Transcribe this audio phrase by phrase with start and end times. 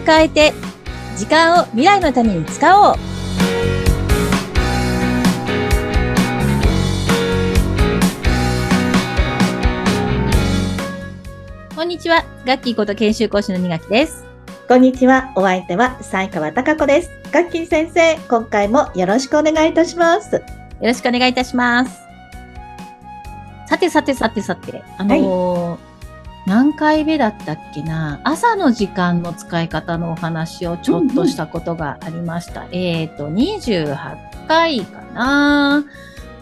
[0.00, 0.52] を変えて、
[1.16, 2.96] 時間を未来のために使おう。
[11.76, 12.24] こんにちは。
[12.44, 14.24] ガッキーこと研修講師の二垣です。
[14.68, 15.32] こんにちは。
[15.34, 17.10] お相手は西川貴子です。
[17.32, 20.36] ガッキー先生、今回もよろしくお願いいたします。
[20.36, 20.42] よ
[20.80, 22.00] ろしくお願いいたします。
[23.68, 25.89] さてさてさてさて、あのー
[26.50, 28.20] 何回目だったっけな？
[28.24, 32.66] 朝の時間の使い方のお話をちょっとしたことがありました。
[32.72, 35.84] えっ、と、28回かな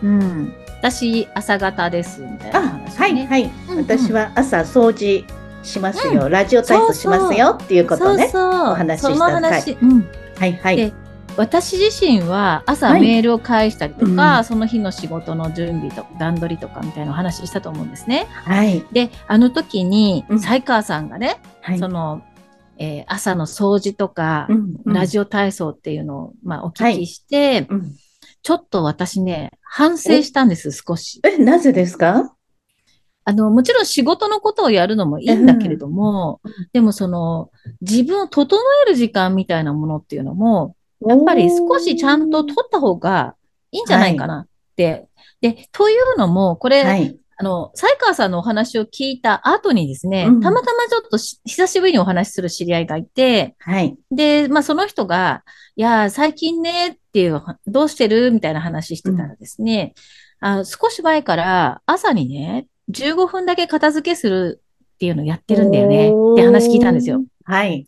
[0.02, 0.54] うん。
[0.78, 3.26] 私、朝方です、みたいなあ、話、ね。
[3.26, 3.50] はい、はい。
[3.68, 5.26] うんうん私は朝掃除
[5.62, 6.30] しますよ。
[6.30, 8.28] ラジオ体操しますよっていうことね。
[8.28, 8.70] そうそう。
[8.70, 10.08] お話ししたその話、うん。
[10.38, 11.07] はい、はい。
[11.38, 13.00] で私自身は朝はい。
[13.00, 14.44] メールを返したりとか、うん。
[14.44, 18.26] その日の仕事の準備とか段取りとかみたいなお話したと思うんですね。
[18.44, 21.78] はい、で、あの時にうん、西川さんがね、はい。
[21.78, 22.22] その、
[22.76, 24.92] えー朝の掃除とか、うんうん。
[24.92, 27.92] ラジオ体操っていうのを、まあ、お聞きして、うん。
[28.42, 31.20] ちょっと私ね、反省したんです、少し。
[31.24, 32.34] え、なぜですか？
[33.24, 36.52] あの、もちろん仕事のことをやるのもいいんだけれども、うん。
[36.72, 37.50] でもその、
[37.80, 40.76] 自分を整える時間みたいなものっていうのも、
[41.08, 43.34] やっぱり少しちゃんと取った方が
[43.70, 45.08] いいんじゃないかなって。
[45.40, 47.18] で、というのも、これ、はい。
[47.40, 53.96] あの、西川さんのお話を聞いた後にですね、うんたまたまちょっとし久しぶりにお話しする知り合いがいて、はい。
[54.10, 55.44] で、まあその人が、
[55.76, 59.94] いやー、最近ねっていう、どうしてるみたいな話してたらですね、
[60.40, 64.60] あ少し前から朝にね、15分だけ片付けする
[64.94, 67.22] っていうのをやってるんだよねって話聞いたんですよ。。
[67.44, 67.86] はい。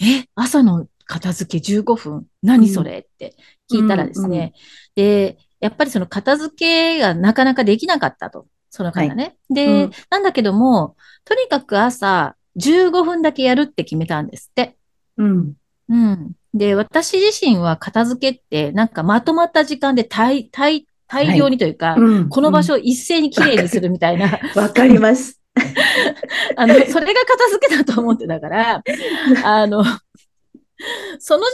[0.00, 2.98] え、朝の片付け15分何それ？
[2.98, 3.34] って
[3.70, 4.54] 聞いたらですね、
[4.94, 8.46] で、やっぱりその片付けがなかなかできなかったと。
[8.72, 9.36] その方ね。
[9.50, 14.76] で、うんなんだけども、とにかく朝15分だけやるって決めたんですって。
[15.18, 15.52] うん。
[15.88, 16.32] うん。
[16.54, 25.38] で、私自身は片付けって、なんかまとまった時間で大、大、大量にというか、うんこの場所を一斉にきれいにするみたいな、 わかります。
[26.56, 28.82] あの、それが片付けだと思ってたから、
[29.44, 29.84] あの、
[31.24, 31.52] その時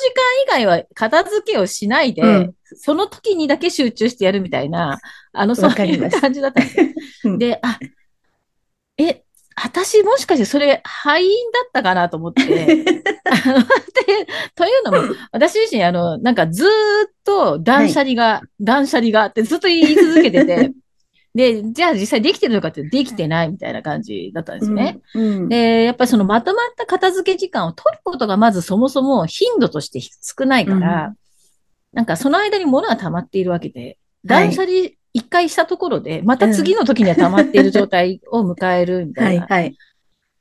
[0.49, 2.55] 間以外は片付けをしないで、うん。
[2.75, 4.99] その時にだけ集中してやるみたいな、
[5.35, 6.87] あの、そういう感じだったんですよ。
[7.25, 7.39] うん。
[7.39, 7.79] で、あ、
[8.97, 9.23] え、
[9.57, 12.43] 私もしかしてそれ敗因だったかなと思って、
[13.31, 13.69] あので
[14.55, 16.71] というのも、私自身、あの、なんかずーっ
[17.23, 20.73] と断捨離が、断捨離がってずっと言い続けてて、
[21.39, 24.99] で、じゃあ実際できてるのかってできてないみたいな感じだったんですよね。
[25.15, 25.23] うん。
[25.23, 31.15] うんで、やっぱりそのまとまった片付け時間を取ることがまずそもそも頻度として少ないから、
[31.93, 34.73] なんかその間に物が溜まっているわけで、はい断捨離
[35.15, 39.29] 一回したところで、また次の時には溜まっている状態を迎えるみたな。
[39.29, 39.77] はいい、はい。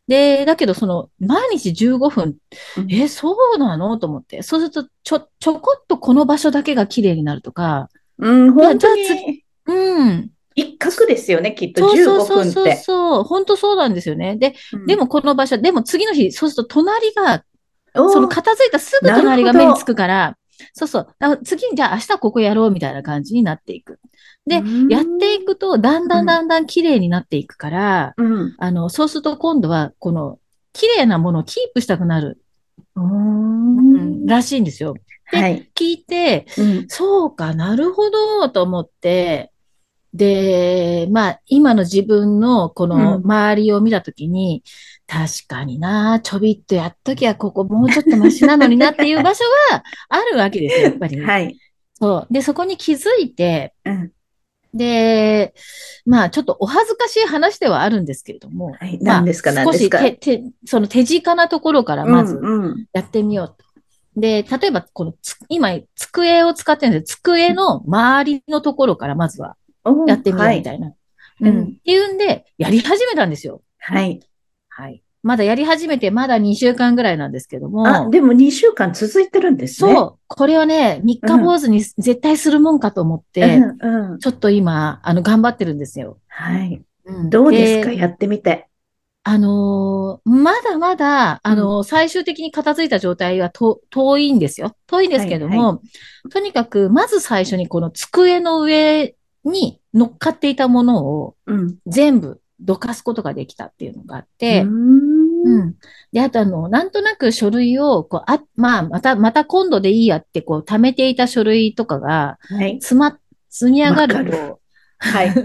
[0.07, 2.35] で、だけどその毎日15分、
[2.77, 4.41] うんえ、そうなのと思って。
[4.41, 10.31] そうすると、ちょ、ちょこっとこの場所だけが綺麗になるとか、うん、本当にうん。
[10.57, 12.75] 一角ですよね、きっとそうそう15そうそう。
[12.75, 13.23] そう。
[13.23, 14.35] 本当そうなんですよね。
[14.35, 17.45] で、うんでもこの場所、でも次の日、そうすると隣が
[17.93, 20.37] その片付いたすぐ隣が目につくから、
[20.73, 21.07] そうそう。
[21.43, 23.99] 次にじゃあ明日ここやろうみたいな感じになっていく。
[24.47, 28.55] でうんやっていくと、だんだんだんだん綺麗になっていくから、うん。
[28.57, 30.39] あの、そうすると今度は、この、
[30.73, 32.41] 綺麗なものをキープしたくなる、
[32.95, 34.95] ううんんらしいんですよ。
[35.31, 35.69] ではい。
[35.75, 39.51] 聞いて、うんそうかなるほど、と思って、
[40.17, 44.63] で、まあ、今の自分のこのうん周りを見たときに、
[45.05, 51.19] 確かにな、ちょびっとやっときゃここもうちょっとマシなのになっていう場所があるわけですよ、 やっぱり。
[51.19, 51.57] はい。
[51.93, 52.33] そう。
[52.33, 54.11] で、そこに気づいて、うん
[54.73, 55.53] で、
[56.05, 58.99] まあ、ちょっとお恥ずかしい話ではあるんですけれども、はい。
[59.01, 59.89] まあ何ですか、何少し。
[59.89, 63.55] 手手、その手近なところからまずうんうんやってみようと。
[64.19, 69.55] で、例えば、このつ、今、机を使ってるんです机の周りのところからまずは
[70.07, 70.87] やってみようはいみたいな。
[70.87, 70.93] う
[71.41, 71.63] うんん。
[71.63, 73.61] っていうんで、やり始めたんですよ。
[73.79, 74.19] はい。
[74.69, 75.03] はい。
[75.23, 77.87] まだやり始めて、まだ2週間ぐらいなんですけども。
[77.87, 79.93] あ、でも2週間続いてるんですね。
[79.93, 80.19] そう。
[80.27, 84.19] これをね、三日坊主に絶対するもんかと思って、うんうん。
[84.19, 86.17] ちょっと今、あの、頑張ってるんですよ。
[86.27, 86.81] はい。
[87.05, 88.67] うんどうですか、やってみて。
[89.23, 94.77] あのーまだまだ、あのー最終的に片付いた状態はと遠いんですよ。
[94.87, 95.79] 遠いんですけども、は
[96.25, 101.77] いとにかく、まず最初にこの机の上に乗っかっていたものをうん。
[101.85, 105.17] 全部どかすことができたっていうのがあって、うーん
[105.47, 105.75] うん。
[106.11, 112.81] で、あとあの、なんとなく書類を、こう、あ、まあ、また、また今度でいいやって、こう、貯めていた書類とかが、はい。
[112.81, 113.17] 詰ま、
[113.49, 114.59] 積み上がると、
[114.99, 115.31] はい。
[115.31, 115.43] そう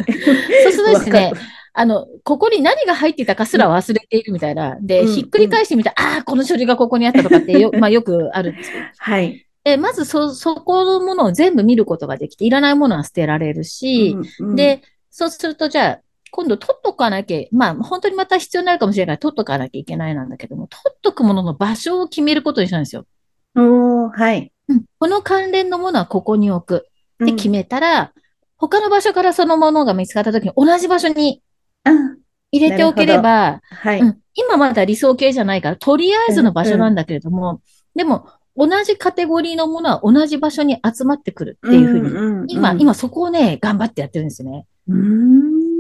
[0.72, 1.32] するとですね
[1.74, 4.76] あの、ここに何が入っていたかすら忘れているみたいな。
[4.80, 8.84] で、うんひっくり返してみたら、ああ、この書類がここにあったとかってよ、 まあよくあるんですけど。
[8.98, 9.46] はい。
[9.64, 16.00] で、まずそ、そこのものを全部見ることができて、いらないものは捨てられるし、うんうん、で、そうすると、じゃあ、
[16.30, 23.06] 今度取っとかなきゃ、まあ、本当にまた必要になるかもしれないから、取っとかなきゃいけないなんだけども、取っとくものの場所を決めることにしたんですよ。
[23.54, 24.50] おーはい。
[24.68, 24.84] うん。
[24.98, 26.88] この関連のものはここに置く。
[27.18, 28.12] で、決め、めたら、
[28.56, 31.42] 他の場所からそのものが見つかった時に同じ場所に
[31.84, 32.18] うん
[32.52, 34.00] 入れておければ、はい。
[34.00, 37.62] うん、今まだ理想形じゃないから、とりあえずの場所なんだけれども、
[37.94, 44.66] でも、同じカテゴリーのものは同じ場所に集まってくるっていうふうに、んん今、、今そこをね、頑張ってやってるんですよね。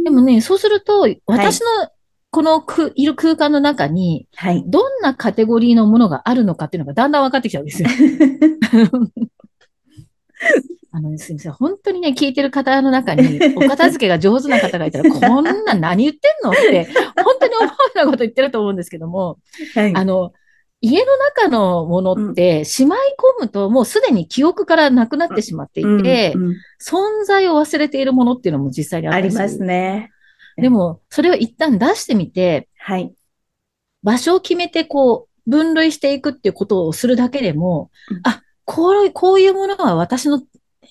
[0.04, 1.66] でもね、そうすると、私の
[2.30, 4.64] このくいる空間の中に、はい。
[4.66, 7.88] どんなカテゴリーのものがあるのかっていうのがだんだん分かってきちゃうんですよ。
[10.94, 11.52] あの、すみません。
[11.52, 16.84] 本当にね、聞いてる方の中に、お片付けが上手な方がいたら、こんなん何言ってんのって、
[17.22, 19.38] 本当に思うようなこと言ってると思うんですけども、
[19.74, 19.94] はい。
[19.94, 20.32] あの、
[20.84, 30.10] 家の中のものって、しまい込むと、もうすでに記憶からなくなってしまっていて、うんうん存在を忘れているものっていうのも実際にありますね。
[30.56, 33.14] でも、それを一旦出してみて、はい。
[34.02, 40.46] 場所を決めて、こう、分類していくっていうことをするだけでも、うんあ、こう、こういうものは私の部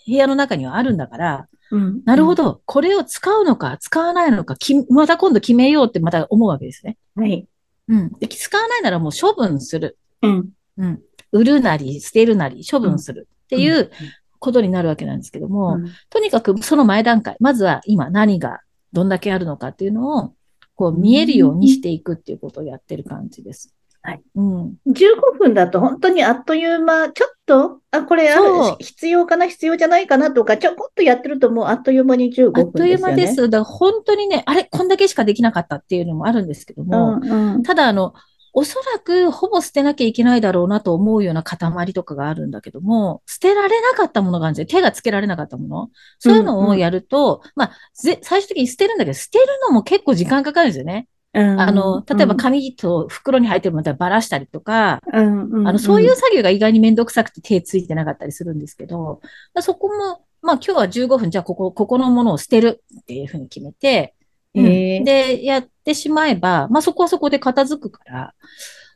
[0.06, 2.36] 屋の中にはあるんだから、うんなるほ。
[2.36, 6.98] ど、これを使うのか、使わないのか、きまた今度決めようってまた思うわけですね。
[7.16, 7.48] はい。
[7.88, 8.12] うん。
[8.20, 9.98] で使わないならもう処分する。
[10.22, 10.50] うん。
[10.78, 11.02] うん。
[11.32, 13.92] 売るなり、捨てるなり、処分するっていう
[14.40, 18.62] ことになるわけなんですけども、うんとにかくその前段階、まずは今何が
[18.94, 20.34] どんだけあるのかっていうのを、
[20.76, 23.74] こう見えるようにしていくっていうことをやってる感じです。
[24.04, 24.22] はい。
[24.36, 24.74] うん。
[24.88, 28.38] 15分だと本当にあっという間、ちょっと、あ、これあ
[28.80, 33.00] 必要かな、必要じゃないかなとか、ちょこっとやってるともうあっという間に15あっという。
[33.00, 33.50] 間です。
[33.50, 37.64] だから本当にね、あれ、こんだけしかできなかったっていうのもあるんですけども、うんうん。
[37.64, 38.14] ただあの、
[38.54, 44.80] おそらくほぼ捨てなきゃいけないだろうなと思うような塊とかがあるんだけども、捨てられなかったものがあるんですよ。
[44.80, 45.90] 手がつけられなかったもの。
[46.20, 51.08] そういうのをやると、まあ、ぜ最終的に捨てるんだけど、捨てるのも結構時間かかるんですよね。
[51.34, 51.62] うん。
[51.62, 59.22] あの、例えば紙と袋に入ってるものをばらしたりとか、うんうんあの、そういう作業が意外にめんどくさくて手ついてなかったりするんですけど、
[59.54, 64.14] だそこも、まあ今日は15分、じゃあここ、ここのものを捨てるっていうふうに決めて、
[64.54, 64.64] うん。
[65.06, 68.34] で、やってしまえば、まあそこはそこで片付くから、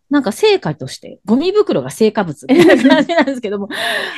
[0.10, 3.70] なんか成果として、ゴミ袋が成果物みたいな感じなんですけども、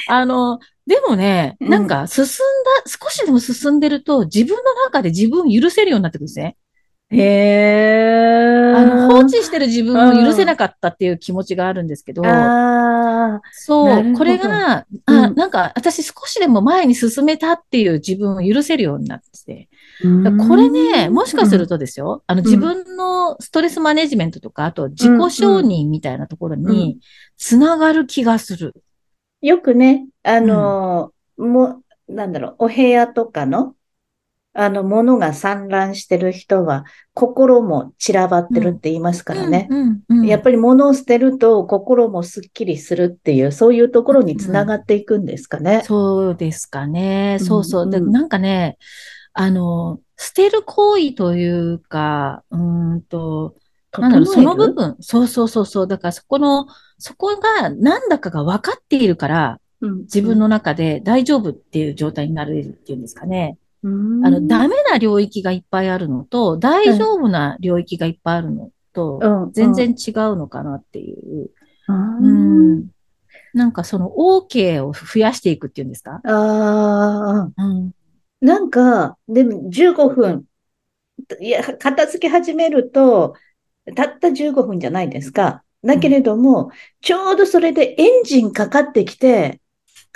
[0.07, 1.69] あの、でもね、うん。
[1.69, 2.33] なんか進んだ、
[2.87, 6.57] 少しでも進んでると、自分の中で自分を許せるようになってくるんですね。
[7.09, 8.77] へー。
[8.77, 15.25] あの、放置してる自分を許せなかったっていう気持ちがあるんですけど、あそう、これが、うん。
[15.25, 19.69] あなんか私少しでも前に進めたっていう自分を許せるようになって。
[20.47, 26.99] これね、もしかすると、とですよ、あの自分のストレスマネジメントとか、あと自己承認みたいなところに
[27.37, 28.75] つながる気がする。
[29.41, 33.75] よくね、あの、もう、なんだろう、お部屋とかの、
[34.53, 39.67] あの、物が散乱してる人は、心も散らばってるって言いますからね。
[39.69, 45.83] うんうんうんやっぱり物を捨てると心もすっきりするっていう、そういうところにつながっていくんですかね。
[45.85, 47.37] そうですかね。
[47.39, 47.89] そうそう。
[47.89, 48.77] で、うんうんなんかね、
[49.33, 53.55] あの、捨てる行為というか、うーんと、
[53.97, 55.87] なんだろう、その部分、そうそうそうそう。
[55.87, 56.65] だからそこの、
[56.97, 63.57] そこがなんだかが分かっているから、分自分の中で大丈夫っていう状態になれるっていうんですかね。
[64.23, 69.19] ああの、ダメな領域がいっぱいあるのと、大丈夫な領域がいっぱいあるのと、
[69.53, 71.49] 全然違うのかなっていう。
[71.87, 72.89] うん。
[73.53, 76.21] なんかその OK を増やしていくっていうんですか？
[76.25, 77.91] ああ、うん。
[78.41, 80.45] なんか、でも15分、
[81.39, 83.35] いや、片付け始めると、
[83.95, 85.63] たった15分じゃないですか。
[85.83, 89.61] だけれども、ちょうどそれでエンジンかかってきて、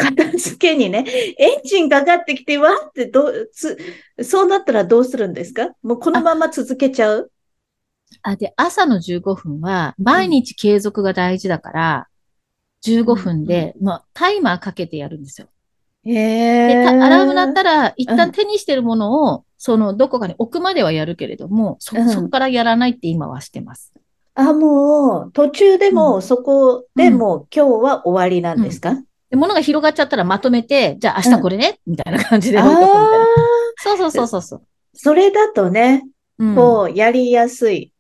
[0.02, 1.06] 片付けにね、
[1.38, 3.78] エンジンかかってきて、わーってどう、つ、
[4.24, 5.70] そうなったらどうするんですか？
[5.84, 7.32] もうこのまま続けちゃう？
[8.24, 12.08] あ、で、朝の15分は、毎日継続が大事だから、
[12.82, 15.48] 15分で、まあ、タイマーかけてやるんですよ。
[16.04, 16.20] へで、
[16.82, 16.84] え。
[16.84, 18.18] たアラーム鳴ったら、一うん。
[18.18, 22.10] 旦手にしてるものを、その、どこかに置くまではやるけれども、そ、うん。
[22.10, 23.94] そこからやらないって今はしてます。
[24.34, 28.98] あ、もう、途中でうも、そこでもう、今日は終わりなんですか？
[29.32, 32.84] で、物が広がっちゃったらまとめて、じゃあ明日これね、みたいな感じでみたいな。
[32.84, 32.88] あ、
[33.78, 34.62] そうそうそうそうそう。
[34.94, 36.04] それだとね、
[36.38, 36.56] うん。
[36.56, 37.94] こう、やりやすい。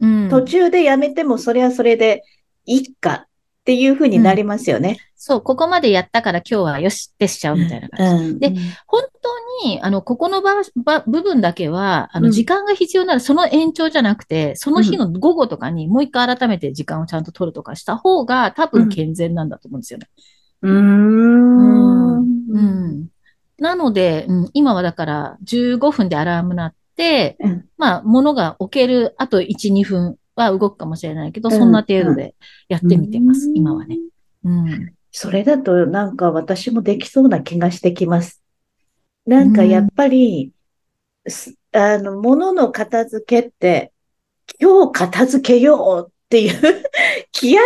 [0.00, 0.28] うん。
[0.30, 2.24] 途中でやめても、それはそれで、
[2.64, 3.28] いっかっ
[3.68, 4.96] っていうふうになりますよね。
[5.14, 8.24] そう、ここまでやったから今日はよしってしちゃうみたいな感じ。
[8.24, 8.38] うん。
[8.38, 8.54] で
[8.86, 9.02] 本
[9.62, 20.08] 当に、あの、ここの場場部分だけは、あの、うん時間が必要ならその延長じゃなくて、その日の午後とかにもう一回改めて時間をちゃんと取るとかした方が多分健全なんだと思うんですよね。
[20.62, 22.18] うーん。
[22.18, 23.08] うん。
[23.58, 32.34] なので、うん、今はだから15分でアラーム鳴って、うんまあ、物が置けるあと1、2分は動くかもしれないけど、うんそんな程度で
[32.68, 33.98] やってみてます、うん今はね。
[34.44, 34.94] うん。
[35.10, 38.42] それだとなんか私もできそうな気がしてきます。
[39.26, 40.52] なんかやっぱり、
[41.26, 43.92] すあの、物の片付けって、
[44.60, 46.84] 今日片付けようっていう
[47.32, 47.60] 気合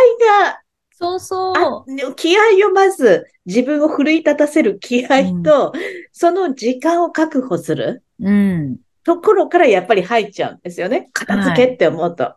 [1.02, 2.14] そうそう。
[2.14, 5.73] 気合をまず自分を奮い立たせる気合と、
[6.12, 8.78] その時間を確保するうん。
[9.04, 11.11] ところからやっぱり入っちゃうんですよね。
[11.12, 12.35] 片付けって思うと。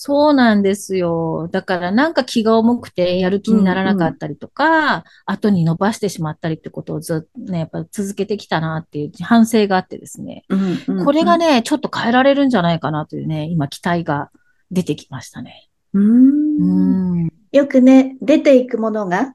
[0.00, 1.48] そうなんですよ。
[1.50, 10.44] だからなんか気が重くてやる気にならなかったりとか、後に伸ばしてしまったりってことをずっとね、やっぱ続けてきたなっていう反省があってですね。
[10.48, 14.30] うんうんこれがね、ちょっと変えられるんじゃないかなというね、今期待が
[14.70, 15.68] 出てきましたね。
[15.92, 16.00] う。
[16.00, 17.37] うんん。
[17.52, 19.34] よくね、出ていくものが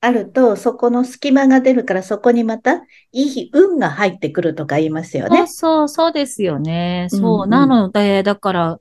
[0.00, 5.46] あると、そこの隙間が出るから、そこにまたいい運が入ってくるとか言いますよね。
[5.46, 7.08] そう、そうですよね。
[7.10, 7.44] うんそう。
[7.44, 8.80] うんなので、だから、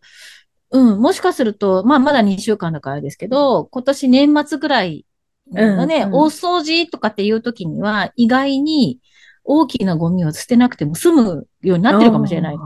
[0.72, 5.06] うん、もしかすると、まあ、まだ2週間だからですけど、今年年末ぐらい
[5.52, 9.00] のね、うんうん大掃除とかっていう時には、意外に
[9.44, 12.58] 大きなゴミを捨てなくても済むようになってるかもしれない。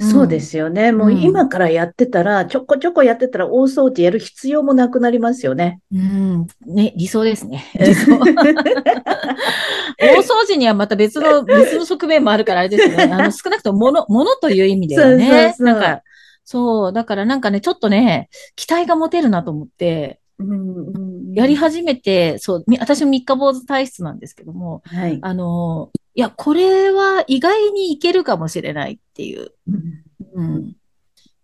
[0.00, 0.92] うんそうですよね。
[0.92, 5.80] もううん今からやってたら、ちょこちょこやってたら大掃除やる必要もなくなりますよね。
[5.92, 6.46] うん。
[6.66, 7.64] ね、理想ですね。
[7.74, 8.16] 理想。
[9.98, 13.04] 大掃除にはまた別の、 別の側面もあるからあれですね。
[13.12, 15.18] あの、少なくとも物、物という意味ではね。
[15.18, 16.02] そうそうそうなんか、
[16.44, 25.18] そう、だからなんかね、ちょっとね、期待が持てるなと思って、うんうんやり始めて、そう、み私も三日坊主体質なんですけども、はい。
[25.20, 29.52] あの、いや、これは意外にいけるかもしれないっていう。
[30.34, 30.72] うん。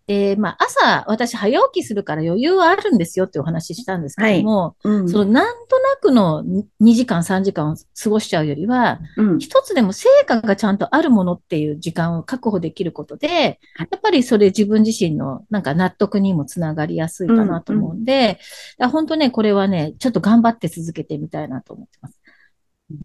[0.05, 6.43] で、まあ、朝、私早起きするから余裕はあるんですよってお話ししたんですけども、うんそのなんとなくの
[6.81, 18.41] 2時間、3時間を過ごしちゃうよりは、うん一つでも成果がちゃんとあるものっていう時間を確保できることで、やっぱりそれ自分自身のなんか納得にもつながりやすいかなと思うんで、だか
[18.79, 22.19] ら本当ね、これはね、ちょっと頑張って続けてみたいなと思ってます。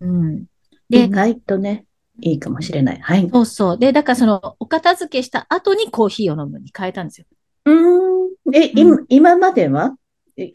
[0.01, 0.47] うん。
[0.91, 1.87] で意、外とね、
[2.21, 3.01] いいかもしれない。
[3.01, 3.31] はい。
[3.33, 3.79] そうそう。
[3.79, 7.27] で、だからその、お片付けした後にコーヒーを飲むに変えたんですよ。
[7.65, 8.31] うん。
[8.53, 9.95] え、今今までは？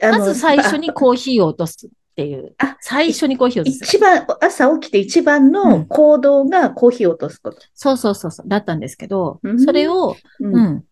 [0.01, 2.77] まず最初にコーヒーを落とすっていう あ。
[2.81, 3.95] 最初にコーヒーを落とす。
[3.95, 7.57] 一番、朝起きて一番の行動がコーヒーを落とすこと。
[7.73, 8.47] そうそうそうそう。
[8.47, 10.59] だったんですけどう、んそれを、うう。
[10.59, 10.83] ん。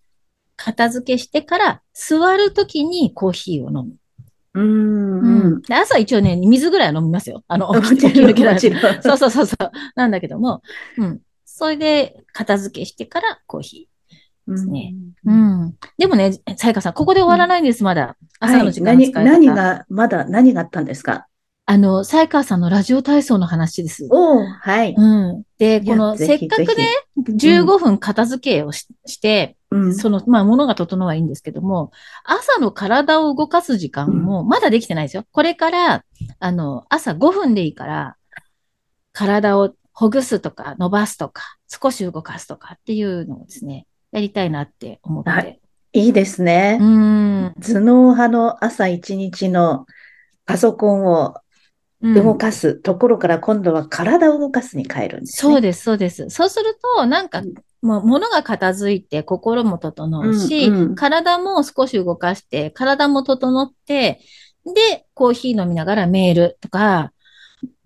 [0.55, 3.95] 片付けしてから、座るときにコーヒーを飲む。
[4.53, 4.63] うん。
[4.63, 5.61] ううんん。
[5.61, 7.43] で朝一応ね、水ぐらいは飲みますよ。
[7.47, 8.81] あの、も起きちろん、起きるもちろん。
[9.01, 9.71] そうそうそうそう。
[9.95, 10.61] なんだけども、
[10.97, 11.19] うん。
[11.45, 13.89] それで、片付けしてからコーヒ
[14.47, 15.29] ですねー。
[15.29, 15.75] うん。
[15.97, 18.17] でもね、さやかさん、ここで終わらないんです、まだ。
[18.39, 19.31] 朝の時間の何、使い方。
[19.31, 21.27] 何が、まだ何があったんですか？
[21.65, 24.05] あの、さやかさんのラジオ体操の話です。
[24.11, 24.93] おおはい。
[24.97, 25.01] う
[25.33, 25.43] ん。
[25.57, 29.95] で、この、せっかくね、15分片付けをしして、うん。
[29.95, 31.91] その、まあ、物が整はいいんですけども、
[32.23, 35.25] 朝の体を動かす時間も、まだできてないですよ。
[35.31, 36.05] これから、
[36.39, 38.17] あの、朝5分でいいから、
[39.11, 45.29] 体をほぐすとか、伸ばすとか、少し動かすとかっていうのをですね、やりたいなって思って。
[45.29, 45.59] はい
[45.95, 46.83] いいですねう。
[46.83, 47.53] ん。
[47.61, 49.85] 頭脳派の朝一日の
[50.45, 51.42] パソコンをうん
[52.03, 55.53] 動かすところから今度は体を動かすに変えるんですね。
[55.53, 56.29] そうです、そうです。
[56.29, 57.43] そうすると、なんか、
[57.81, 64.19] もう物が片付いて心も整うし、うんうん体も少し動かして、体も整って、
[64.65, 67.11] で、コーヒー飲みながらメールとか、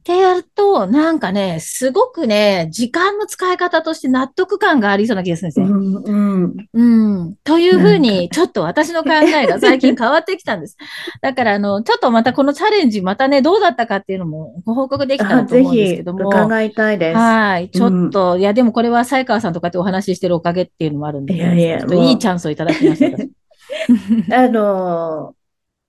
[0.07, 5.65] ってやると、なんかね、すごくね、時間の使い方として納得感がありそうな気がするんですね。
[5.65, 7.35] うんうんうん。
[7.43, 10.77] というふうに、ちょっと私の考えが最近変わってきたんです。
[11.21, 16.29] だから、あの、ちょっとまたこのチャレンジ、またね、どうだったかっていうのもご報告できたらと思うんですひけども。
[16.29, 17.17] 伺いたいです。
[17.17, 17.69] はい。
[17.69, 23.17] ちょっと、いや、でもこれは才川さんとかってお話ししてるおかげっていうのもあるんで、いやいやいいチャンスをいただきました。
[23.17, 23.31] 私
[24.33, 25.33] あの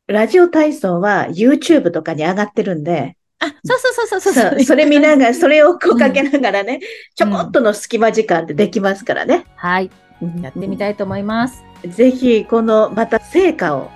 [0.09, 6.80] ー、ラジオ体操は YouTube とかに上がってるんで、あ、そうそうそうそうそうそれ見ながら、それをこううんかけながらね、
[7.14, 9.45] ちょこっとの隙間時間でできますからね。
[9.57, 9.90] はい。
[10.42, 11.62] やってみたいと思います。
[11.87, 13.90] ぜひ、この、また成果を。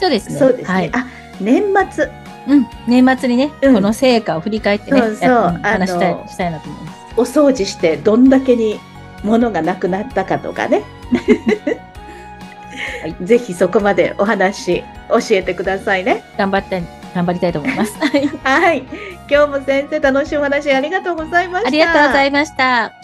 [0.00, 0.38] そうですね。
[0.38, 0.66] そうですね。
[0.66, 0.90] はい。
[0.92, 1.06] あ、
[1.40, 1.62] 年
[1.92, 2.10] 末。
[2.48, 2.66] うん。
[2.88, 5.30] 年末にね、うんこの成果を振り返ってね、そうそう
[5.62, 7.04] 話したい、したいなと思います。
[7.16, 8.80] お掃除してどんだけに
[9.22, 10.82] 物がなくなったかとかね。
[13.02, 16.24] はいぜひそこまでお話し教えてくださいね。
[16.36, 16.82] 頑張って、
[17.14, 17.96] 頑張りたいと思います。
[17.98, 18.84] はいはい。
[19.30, 21.68] 今日も先生楽しいお話ありがとうございました。
[21.68, 23.03] ありがとうございました。